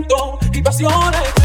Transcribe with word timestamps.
Sentimientos 0.00 0.38
y 0.52 0.62
pasiones. 0.62 1.39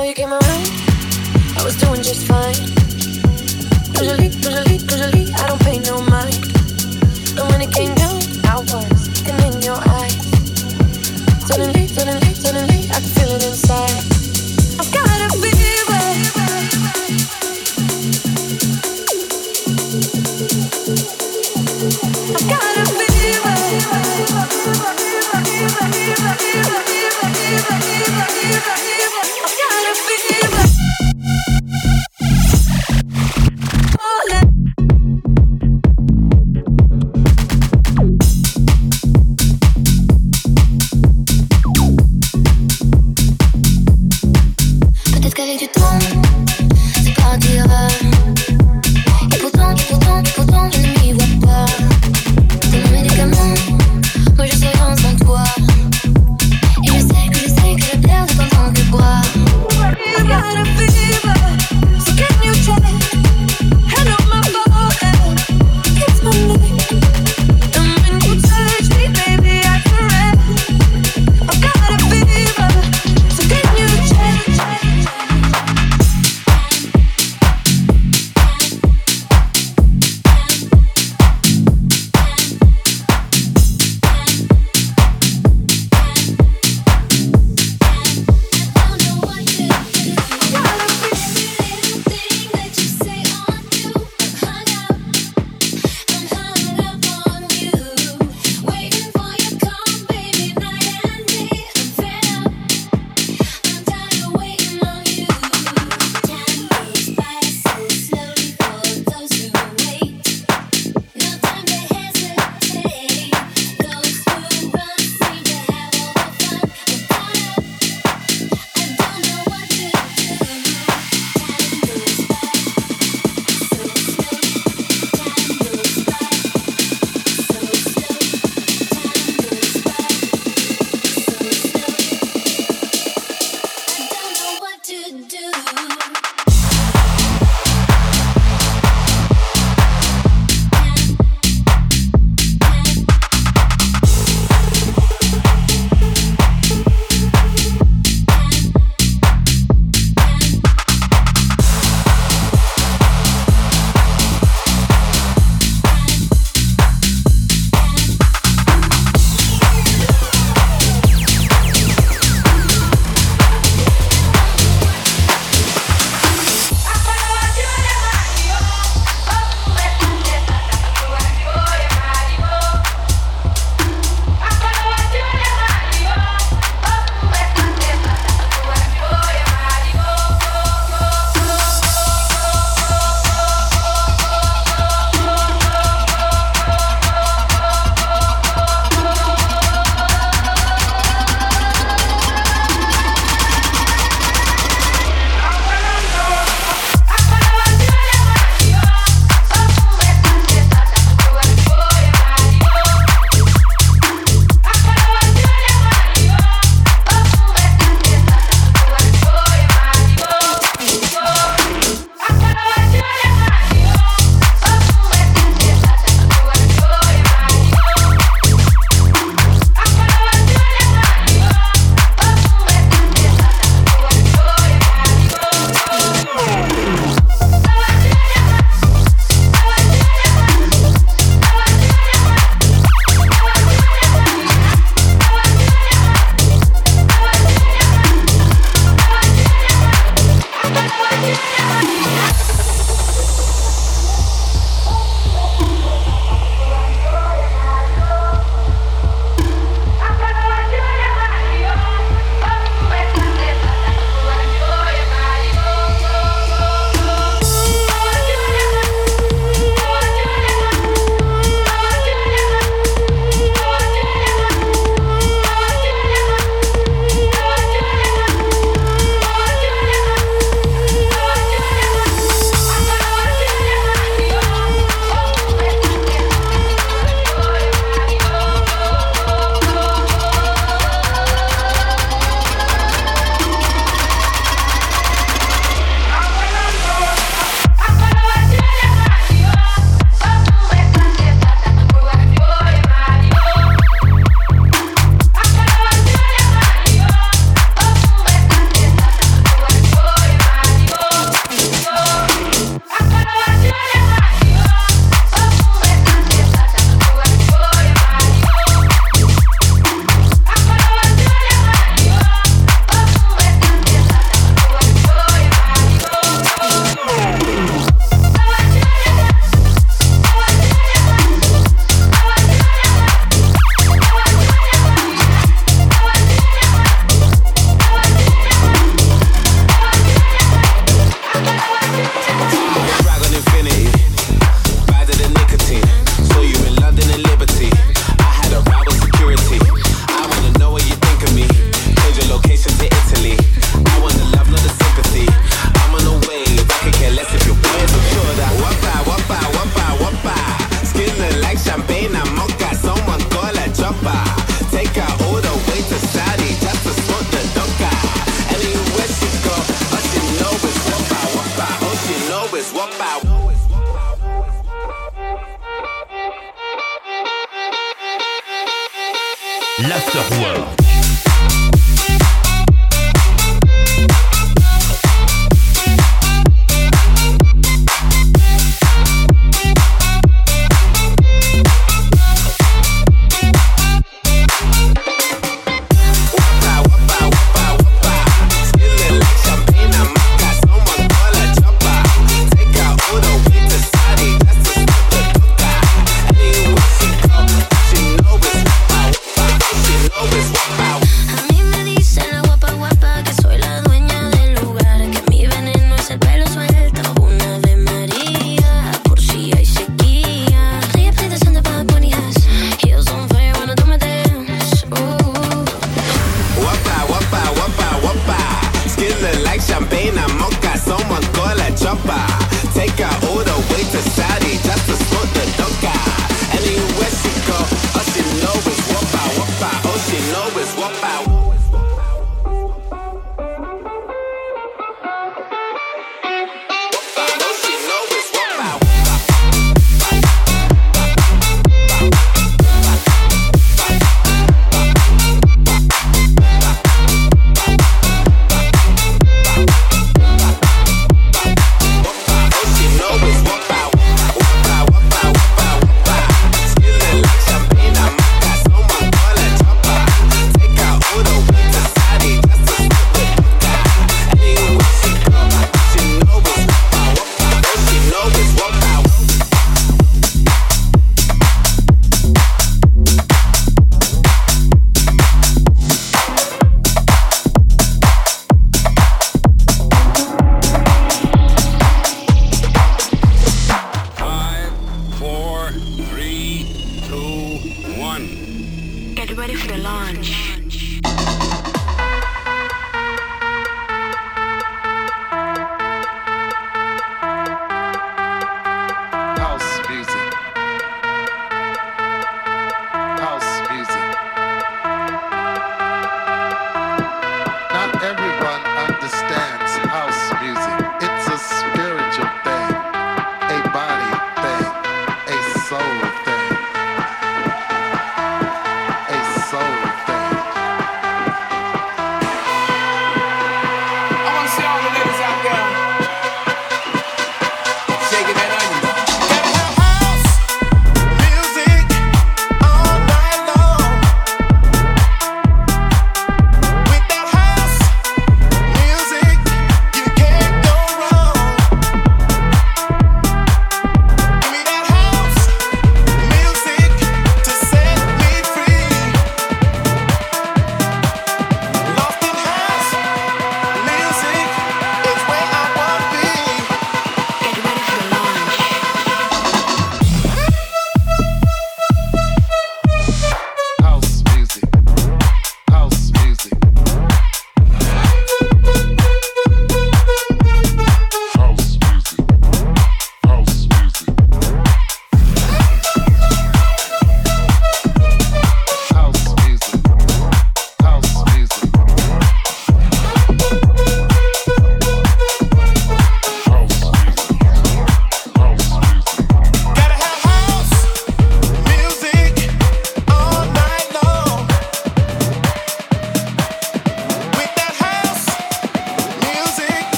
before 0.00 0.08
you 0.08 0.14
came 0.14 0.32
around, 0.32 1.58
I 1.58 1.62
was 1.62 1.76
doing 1.76 2.02
just 2.02 2.26
fine. 2.26 2.54
Usually, 4.02 4.28
usually, 4.28 4.78
usually. 4.78 5.19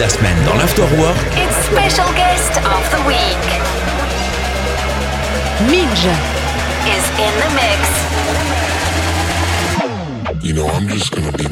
de 0.00 0.04
la 0.04 0.08
semaine 0.08 0.36
dans 0.46 0.54
l'Afterwork. 0.54 1.16
It's 1.36 1.54
special 1.66 2.10
guest 2.14 2.56
of 2.64 2.90
the 2.90 3.00
week. 3.06 3.44
Midge 5.68 6.08
is 6.86 7.04
in 7.18 7.32
the 7.42 7.50
mix. 7.54 7.80
You 10.42 10.54
know, 10.54 10.68
I'm 10.68 10.88
just 10.88 11.10
gonna 11.14 11.32
be 11.32 11.46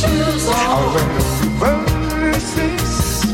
shoes 0.00 0.46
on. 0.46 0.54
I 0.54 0.84
went 0.94 1.12
to 1.38 1.48
verses, 1.62 3.24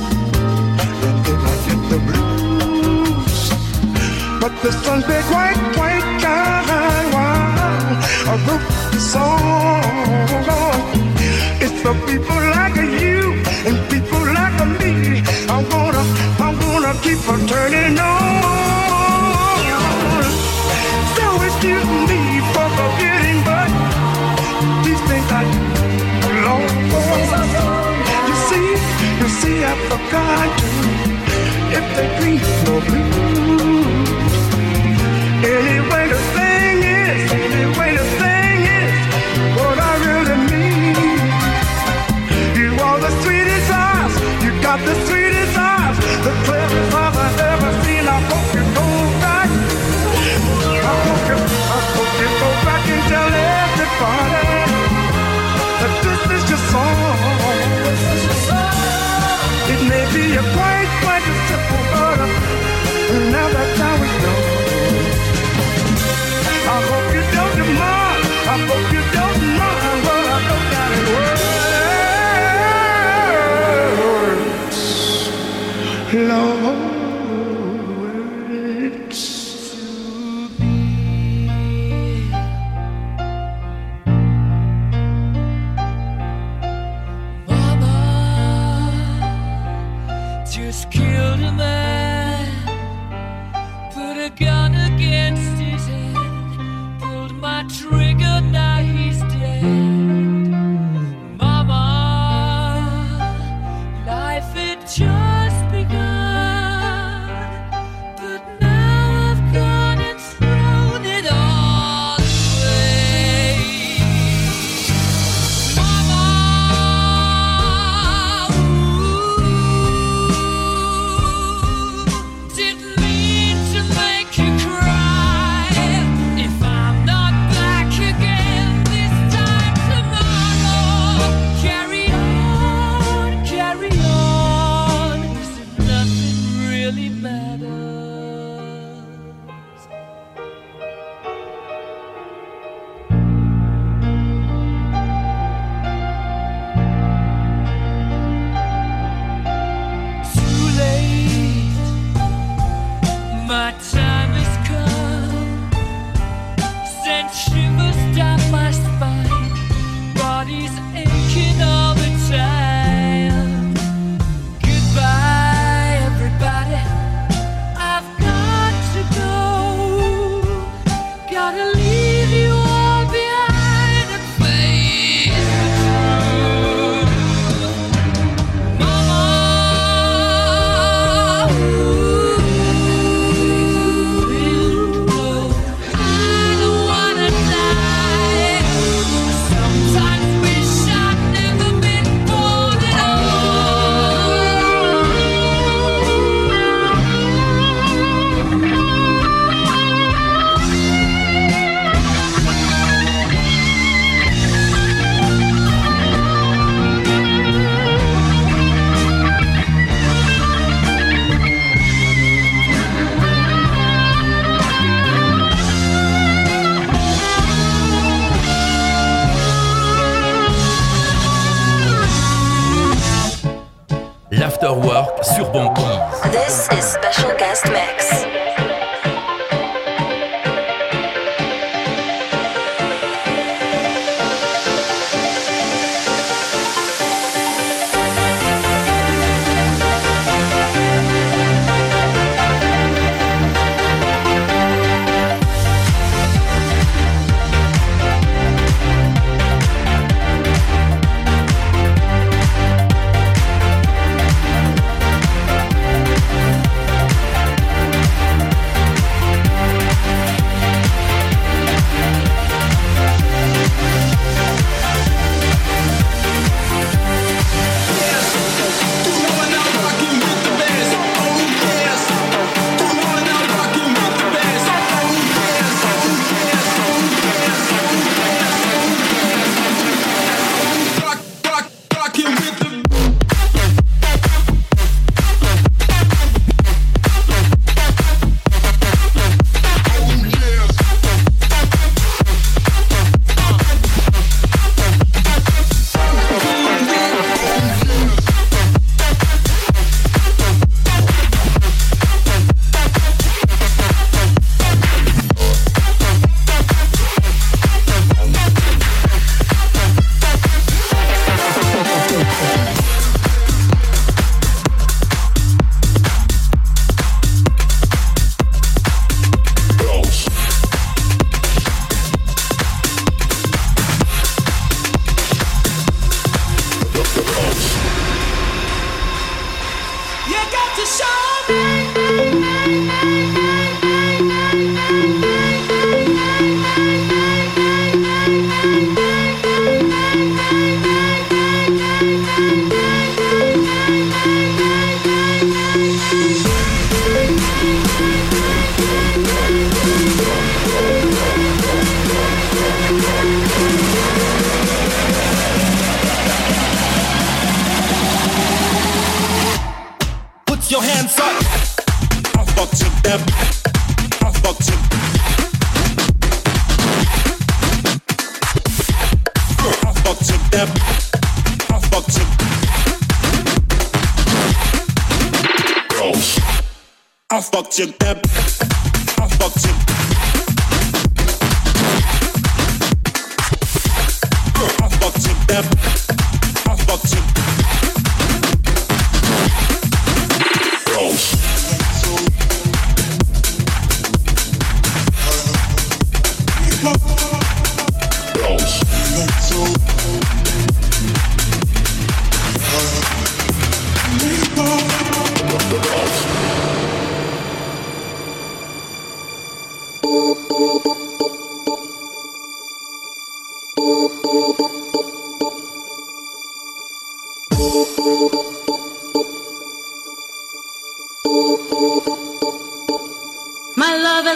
and 1.06 1.16
then 1.24 1.40
I 1.52 1.54
get 1.66 1.80
the 1.92 1.98
blues. 2.08 3.40
But 4.40 4.52
the 4.62 4.72
sun's 4.72 5.06
big, 5.06 5.24
white, 5.34 5.60
white, 5.78 6.08
God, 6.22 6.66
I 8.30 8.34
wrote 8.46 8.66
the 8.92 9.00
song. 9.00 9.43
If 30.16 31.86
they 31.96 32.08
grieve 32.18 32.46
for? 32.62 32.78
Anyway, 35.44 36.04
the 36.08 36.20
thing 36.36 36.76
is, 36.82 37.32
anyway, 37.32 37.90
the 37.98 38.06
thing 38.22 38.58
is, 38.80 38.94
what 39.58 39.76
I 39.76 39.92
really 40.06 40.38
mean. 40.52 40.94
You 42.54 42.70
are 42.86 42.98
the 43.00 43.10
sweetest 43.22 43.70
eyes, 43.70 44.14
you 44.44 44.50
got 44.62 44.78
the 44.86 44.94
sweetest 45.06 45.58
eyes, 45.58 45.96
the 46.26 46.32
eyes 46.46 47.16
I 47.22 47.28
ever 47.52 47.72
seen. 47.84 48.04
I 48.06 48.20
hope 48.30 48.50
you 48.54 48.64
go 48.80 48.86
back. 49.24 49.50
I 50.90 50.94
hope 51.06 51.24
you, 51.30 51.38
I 51.76 51.80
hope 51.96 52.14
you 52.22 52.28
go 52.42 52.50
back 52.66 52.82
and 52.94 53.02
tell 53.10 53.28
that 53.30 53.68
this 56.04 56.20
is. 56.30 57.03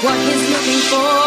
What 0.00 0.14
he's 0.14 0.44
looking 0.54 0.82
for, 0.94 1.22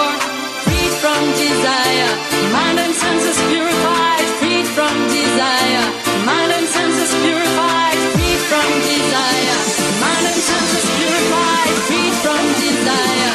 freed 0.64 0.94
from 1.04 1.22
desire, 1.36 2.12
mind 2.56 2.80
and 2.80 2.94
senses 2.96 3.36
purified, 3.52 4.26
freed 4.40 4.66
from 4.66 4.96
desire, 5.12 5.86
mind 6.24 6.52
and 6.56 6.68
senses 6.68 7.12
purified, 7.20 8.00
freed 8.16 8.42
from 8.48 8.70
desire, 8.88 9.60
mind 10.00 10.26
and 10.32 10.42
senses 10.50 10.88
purified, 10.96 11.76
freed 11.88 12.16
from 12.24 12.44
desire. 12.64 13.34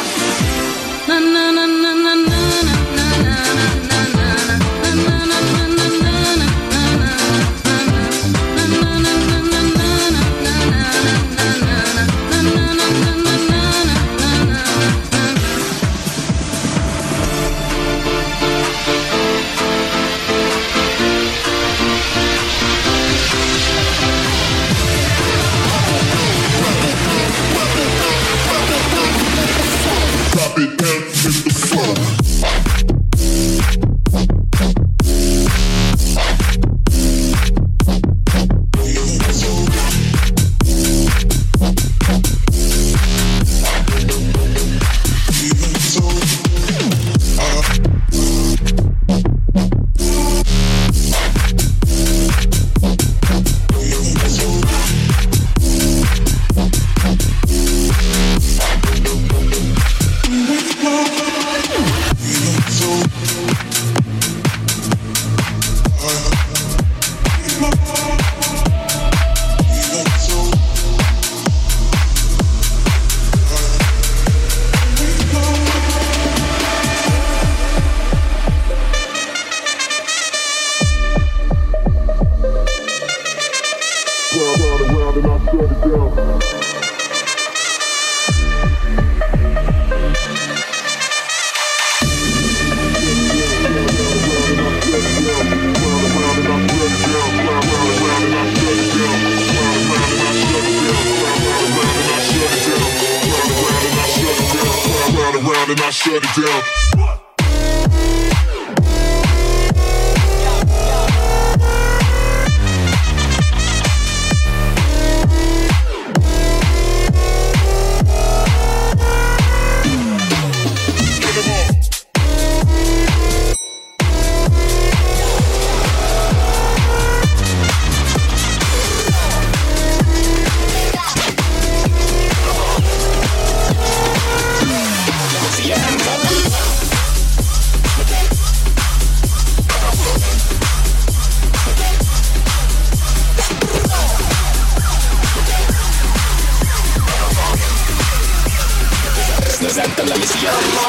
Na 1.07 1.18
na 1.20 1.55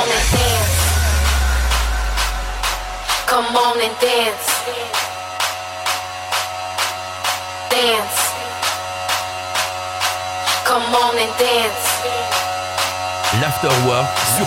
on 0.08 0.24
dance. 0.32 0.76
Come 3.26 3.56
on 3.56 3.78
and 3.82 3.96
dance. 4.00 4.48
Dance. 7.70 8.20
Come 10.66 10.96
on 10.96 11.18
and 11.18 11.34
dance. 11.38 11.88
Sur 14.38 14.46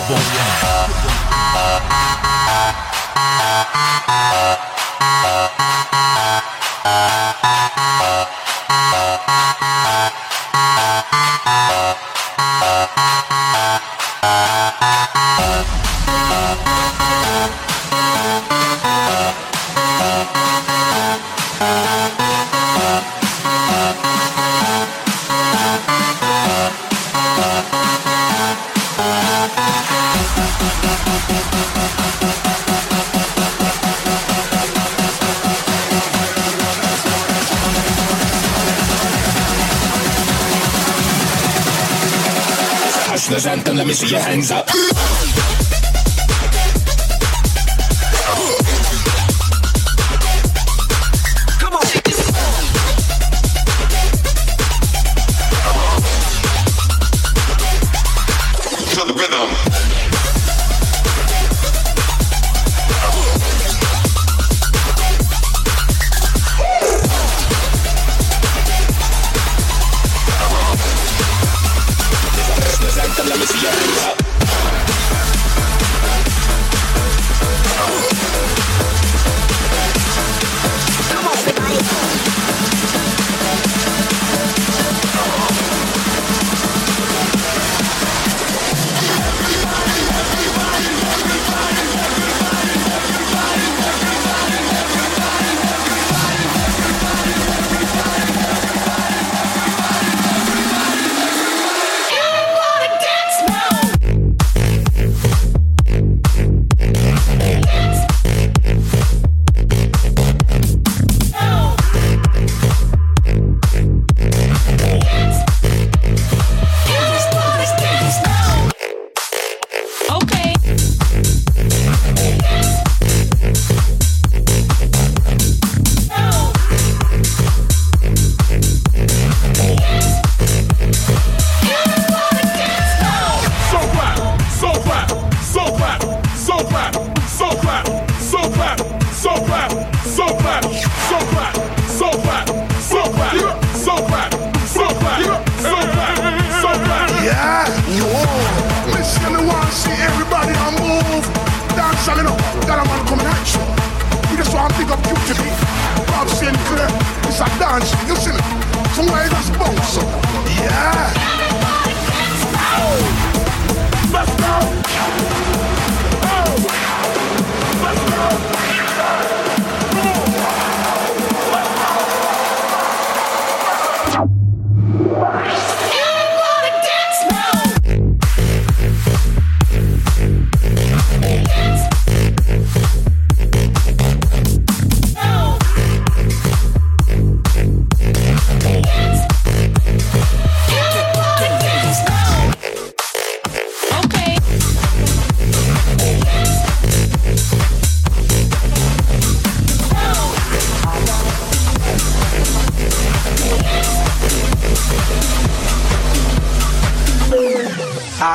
Thank 21.61 22.10
Anthem, 43.31 43.77
let 43.77 43.87
me 43.87 43.93
see 43.93 44.09
your 44.09 44.19
hands 44.19 44.51
up. 44.51 44.67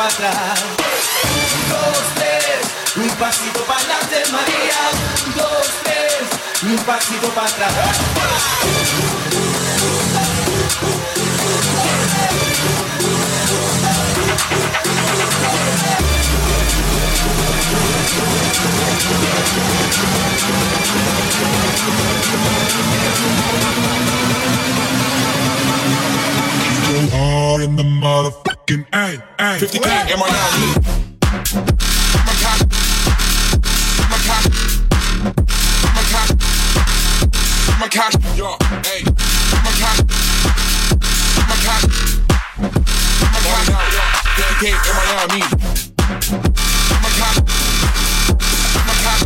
Para 0.00 0.08
atrás. 0.08 0.60
Dos, 1.68 2.14
tres, 2.14 2.96
un 2.96 3.08
pasito 3.16 3.60
para 3.64 3.80
adelante, 3.80 4.22
María. 4.32 4.80
Dos, 5.36 5.66
tres, 5.82 6.22
un 6.62 6.78
pasito 6.84 7.28
para 7.34 7.48
atrás. 7.48 7.98
Go 26.88 27.16
hard 27.16 27.62
in 27.62 27.76
the 27.76 28.49
motherfucking 28.70 28.86
A. 28.92 29.22
A. 29.38 29.58
50k 29.58 30.12
in 30.12 30.18
my 30.18 30.28
army. 30.28 30.70
My 32.26 32.34
cash. 32.40 32.62
My 34.10 34.18
cash. 34.26 34.46
My 35.94 36.02
cash. 36.10 36.30
My 37.80 37.88
cash. 37.88 38.14
Yo, 38.36 38.56
hey. 38.84 39.02
My 39.64 39.72
cash. 39.80 40.00
My 41.48 41.56
cash. 41.64 41.84
My 43.32 43.40
cash. 43.40 43.68
50k 44.36 44.64
in 44.88 44.94
my 44.96 45.04
army. 45.20 45.42
My 47.02 47.10
cash. 47.18 47.38
My 48.86 48.94
cash. 49.02 49.22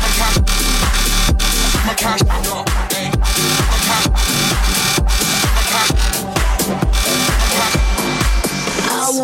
My 0.00 0.08
cash. 0.16 0.36
My 1.86 1.94
cash. 1.94 2.20
Yo, 2.44 2.54
hey. 2.90 3.10
My 3.10 3.78
cash. 3.86 4.06
My 4.08 4.29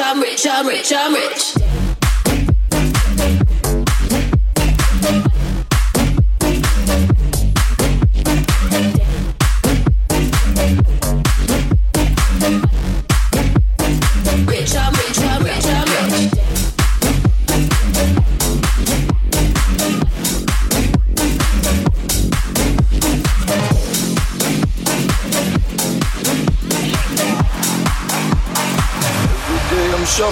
I'm 0.00 0.20
rich, 0.20 0.46
I'm 0.46 0.66
rich, 0.66 0.92
I'm 0.94 1.14
rich, 1.14 1.57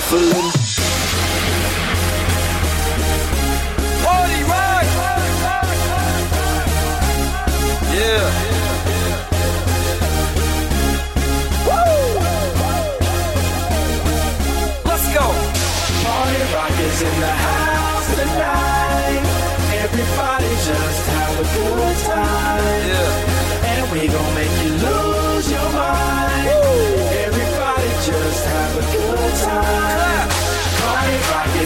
Day 0.09 0.56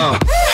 let's 0.00 0.49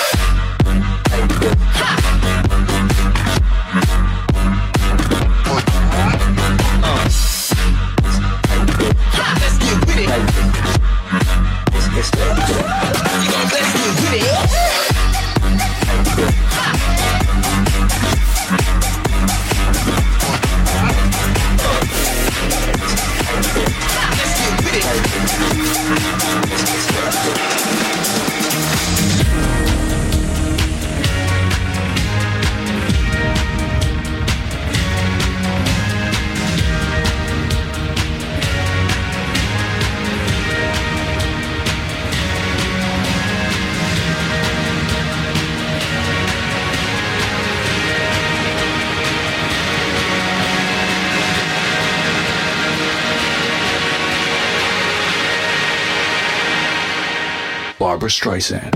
Streisand. 58.16 58.75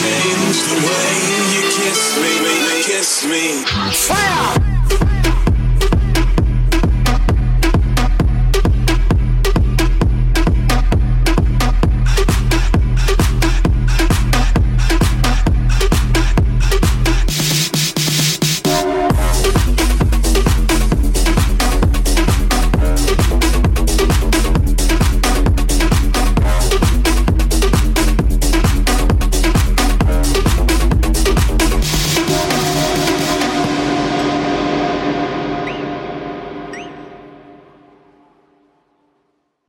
changed 0.00 0.64
the 0.70 0.78
way 0.86 1.10
you 1.54 1.62
kiss 1.70 2.02
me 2.18 2.34
kiss 2.84 3.26
me. 3.26 3.64
Fire! 3.92 4.73